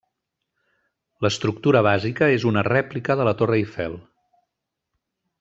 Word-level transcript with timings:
L'estructura 1.25 1.83
bàsica 1.89 2.31
és 2.39 2.47
una 2.53 2.65
rèplica 2.69 3.19
de 3.21 3.29
la 3.29 3.35
Torre 3.43 3.61
Eiffel. 3.61 3.99